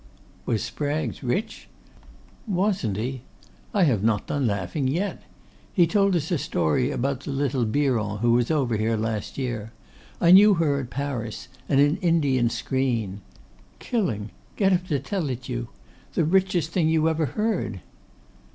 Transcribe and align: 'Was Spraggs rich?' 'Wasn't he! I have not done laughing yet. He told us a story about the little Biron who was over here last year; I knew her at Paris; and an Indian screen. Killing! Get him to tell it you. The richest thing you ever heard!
'Was 0.47 0.63
Spraggs 0.63 1.21
rich?' 1.21 1.67
'Wasn't 2.47 2.97
he! 2.97 3.21
I 3.71 3.83
have 3.83 4.01
not 4.03 4.25
done 4.25 4.47
laughing 4.47 4.87
yet. 4.87 5.21
He 5.71 5.85
told 5.85 6.15
us 6.15 6.31
a 6.31 6.39
story 6.39 6.89
about 6.89 7.19
the 7.19 7.29
little 7.29 7.65
Biron 7.65 8.17
who 8.17 8.31
was 8.31 8.49
over 8.49 8.77
here 8.77 8.97
last 8.97 9.37
year; 9.37 9.73
I 10.19 10.31
knew 10.31 10.55
her 10.55 10.79
at 10.79 10.89
Paris; 10.89 11.49
and 11.69 11.79
an 11.79 11.97
Indian 11.97 12.49
screen. 12.49 13.21
Killing! 13.77 14.31
Get 14.55 14.71
him 14.71 14.81
to 14.87 14.97
tell 14.97 15.29
it 15.29 15.47
you. 15.47 15.67
The 16.15 16.25
richest 16.25 16.71
thing 16.71 16.89
you 16.89 17.07
ever 17.07 17.27
heard! 17.37 17.81